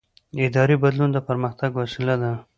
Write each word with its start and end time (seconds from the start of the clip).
اداري 0.47 0.75
بدلون 0.83 1.09
د 1.13 1.17
پرمختګ 1.27 1.71
وسیله 1.81 2.15
ده 2.21 2.31